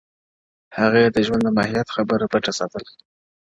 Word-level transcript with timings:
هغې 0.77 1.03
د 1.15 1.17
ژوند 1.25 1.43
د 1.45 1.49
ماهيت 1.57 1.87
خبره 1.95 2.25
پټه 2.31 2.51
ساتل” 2.59 2.85